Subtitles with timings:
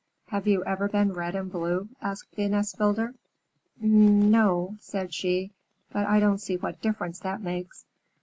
[0.29, 3.13] "Have you ever been red and blue?" asked the nest builder.
[3.83, 5.51] "N no," said she.
[5.91, 7.85] "But I don't see what difference that makes."